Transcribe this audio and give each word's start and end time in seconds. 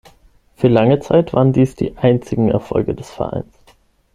Für 0.55 0.67
lange 0.67 0.99
Zeit 0.99 1.31
waren 1.31 1.53
dies 1.53 1.75
die 1.75 1.95
einzigen 1.95 2.49
Erfolge 2.49 2.95
des 2.95 3.11
Vereins. 3.11 3.53